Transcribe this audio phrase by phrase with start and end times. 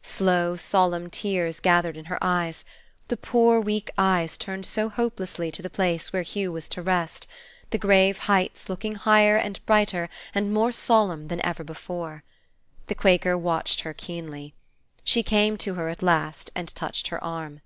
[0.00, 2.64] Slow, solemn tears gathered in her eyes:
[3.08, 7.26] the poor weak eyes turned so hopelessly to the place where Hugh was to rest,
[7.68, 12.24] the grave heights looking higher and brighter and more solemn than ever before.
[12.86, 14.54] The Quaker watched her keenly.
[15.04, 17.60] She came to her at last, and touched her arm.